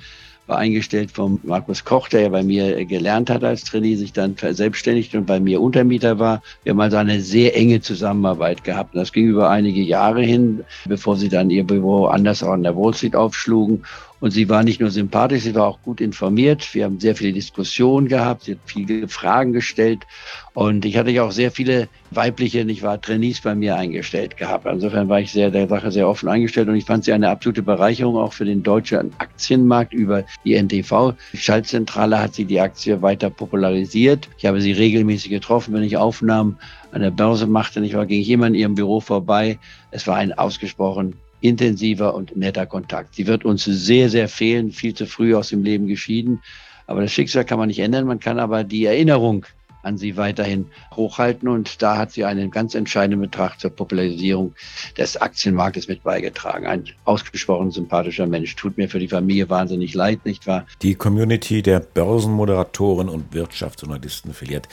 war 0.47 0.57
eingestellt 0.57 1.11
von 1.11 1.39
Markus 1.43 1.85
Koch, 1.85 2.09
der 2.09 2.21
ja 2.21 2.29
bei 2.29 2.43
mir 2.43 2.83
gelernt 2.85 3.29
hat 3.29 3.43
als 3.43 3.63
Trainee, 3.63 3.95
sich 3.95 4.11
dann 4.11 4.35
verselbstständigt 4.35 5.15
und 5.15 5.25
bei 5.25 5.39
mir 5.39 5.61
Untermieter 5.61 6.19
war. 6.19 6.41
Wir 6.63 6.71
haben 6.71 6.81
also 6.81 6.97
eine 6.97 7.21
sehr 7.21 7.55
enge 7.55 7.81
Zusammenarbeit 7.81 8.63
gehabt. 8.63 8.93
Und 8.93 8.99
das 8.99 9.13
ging 9.13 9.27
über 9.27 9.49
einige 9.49 9.81
Jahre 9.81 10.21
hin, 10.21 10.63
bevor 10.85 11.15
sie 11.15 11.29
dann 11.29 11.49
ihr 11.49 11.63
Büro 11.63 12.05
anders 12.05 12.43
an 12.43 12.63
der 12.63 12.75
Wall 12.75 12.93
Street 12.93 13.15
aufschlugen. 13.15 13.83
Und 14.23 14.31
sie 14.31 14.47
war 14.47 14.63
nicht 14.63 14.79
nur 14.79 14.89
sympathisch, 14.89 15.43
sie 15.43 15.53
war 15.53 15.67
auch 15.67 15.81
gut 15.81 15.99
informiert. 15.99 16.73
Wir 16.73 16.85
haben 16.85 16.97
sehr 16.97 17.13
viele 17.13 17.33
Diskussionen 17.33 18.07
gehabt, 18.07 18.43
sie 18.43 18.53
hat 18.53 18.59
viele 18.63 19.09
Fragen 19.09 19.51
gestellt. 19.51 20.07
Und 20.53 20.85
ich 20.85 20.95
hatte 20.95 21.11
ja 21.11 21.23
auch 21.23 21.33
sehr 21.33 21.51
viele 21.51 21.89
weibliche, 22.09 22.63
nicht 22.63 22.83
wahr, 22.83 23.01
Trainees 23.01 23.41
bei 23.41 23.53
mir 23.53 23.75
eingestellt 23.75 24.37
gehabt. 24.37 24.65
Insofern 24.65 25.09
war 25.09 25.19
ich 25.19 25.33
sehr 25.33 25.51
der 25.51 25.67
Sache 25.67 25.91
sehr 25.91 26.07
offen 26.07 26.29
eingestellt 26.29 26.69
und 26.69 26.77
ich 26.77 26.85
fand 26.85 27.03
sie 27.03 27.11
eine 27.11 27.27
absolute 27.27 27.63
Bereicherung 27.63 28.15
auch 28.15 28.31
für 28.31 28.45
den 28.45 28.63
deutschen 28.63 29.11
Aktienmarkt 29.17 29.93
über 29.93 30.23
die 30.45 30.53
NTV. 30.53 31.15
Die 31.33 31.37
Schaltzentrale 31.37 32.17
hat 32.17 32.33
sie 32.33 32.45
die 32.45 32.61
Aktie 32.61 33.01
weiter 33.01 33.29
popularisiert. 33.29 34.29
Ich 34.37 34.45
habe 34.45 34.61
sie 34.61 34.71
regelmäßig 34.71 35.31
getroffen, 35.31 35.73
wenn 35.73 35.83
ich 35.83 35.97
Aufnahmen 35.97 36.57
an 36.93 37.01
der 37.01 37.11
Börse 37.11 37.45
machte. 37.45 37.83
Ich 37.83 37.93
war, 37.93 38.05
ging 38.05 38.21
ich 38.21 38.29
immer 38.29 38.47
in 38.47 38.55
ihrem 38.55 38.75
Büro 38.75 39.01
vorbei. 39.01 39.59
Es 39.91 40.07
war 40.07 40.15
ein 40.15 40.31
ausgesprochen 40.31 41.15
intensiver 41.43 42.15
und 42.15 42.37
netter 42.37 42.65
Kontakt. 42.65 43.15
Sie 43.15 43.27
wird 43.27 43.43
uns 43.43 43.65
sehr, 43.65 44.09
sehr 44.09 44.29
fehlen, 44.29 44.71
viel 44.71 44.93
zu 44.93 45.05
früh 45.05 45.35
aus 45.35 45.49
dem 45.49 45.63
Leben 45.63 45.87
geschieden. 45.87 46.41
Aber 46.87 47.01
das 47.01 47.11
Schicksal 47.11 47.43
kann 47.43 47.59
man 47.59 47.67
nicht 47.67 47.79
ändern, 47.79 48.07
man 48.07 48.19
kann 48.19 48.39
aber 48.39 48.63
die 48.63 48.85
Erinnerung 48.85 49.45
an 49.81 49.97
sie 49.97 50.15
weiterhin 50.15 50.67
hochhalten. 50.95 51.49
Und 51.49 51.81
da 51.81 51.97
hat 51.97 52.13
sie 52.13 52.23
einen 52.23 52.49
ganz 52.49 52.75
entscheidenden 52.75 53.19
Betrag 53.19 53.59
zur 53.59 53.71
Popularisierung 53.71 54.55
des 54.97 55.17
Aktienmarktes 55.17 55.89
mit 55.89 56.03
beigetragen. 56.03 56.65
Ein 56.65 56.85
ausgesprochen 57.03 57.71
sympathischer 57.71 58.25
Mensch. 58.25 58.55
Tut 58.55 58.77
mir 58.77 58.87
für 58.87 58.99
die 58.99 59.09
Familie 59.09 59.49
wahnsinnig 59.49 59.93
leid, 59.93 60.25
nicht 60.25 60.47
wahr? 60.47 60.65
Die 60.81 60.95
Community 60.95 61.61
der 61.61 61.81
Börsenmoderatoren 61.81 63.09
und 63.09 63.33
Wirtschaftsjournalisten 63.33 64.33
verliert 64.33 64.69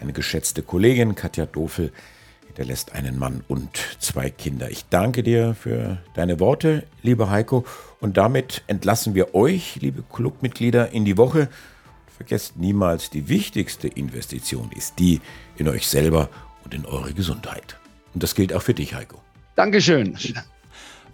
eine 0.00 0.14
geschätzte 0.14 0.62
Kollegin, 0.62 1.14
Katja 1.14 1.44
Dofel, 1.44 1.92
der 2.56 2.64
lässt 2.64 2.92
einen 2.92 3.18
Mann 3.18 3.44
und 3.48 3.68
zwei 3.98 4.30
Kinder. 4.30 4.70
Ich 4.70 4.86
danke 4.88 5.22
dir 5.22 5.54
für 5.54 5.98
deine 6.14 6.40
Worte, 6.40 6.84
lieber 7.02 7.30
Heiko. 7.30 7.64
Und 8.00 8.16
damit 8.16 8.62
entlassen 8.66 9.14
wir 9.14 9.34
euch, 9.34 9.76
liebe 9.80 10.02
Clubmitglieder, 10.12 10.90
in 10.90 11.04
die 11.04 11.16
Woche. 11.16 11.48
Vergesst 12.16 12.56
niemals, 12.56 13.10
die 13.10 13.28
wichtigste 13.28 13.88
Investition 13.88 14.70
ist 14.74 14.98
die 14.98 15.20
in 15.56 15.68
euch 15.68 15.86
selber 15.86 16.30
und 16.64 16.72
in 16.72 16.86
eure 16.86 17.12
Gesundheit. 17.12 17.78
Und 18.14 18.22
das 18.22 18.34
gilt 18.34 18.52
auch 18.52 18.62
für 18.62 18.74
dich, 18.74 18.94
Heiko. 18.94 19.20
Dankeschön. 19.54 20.16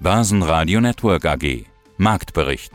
Basen 0.01 0.41
Network 0.41 1.25
AG. 1.25 1.65
Marktbericht. 1.97 2.73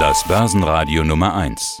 Das 0.00 0.26
Börsenradio 0.26 1.04
Nummer 1.04 1.34
1. 1.34 1.80